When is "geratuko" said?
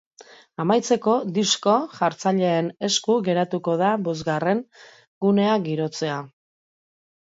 3.31-3.79